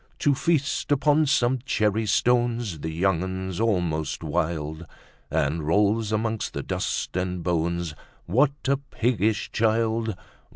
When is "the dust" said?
6.55-7.15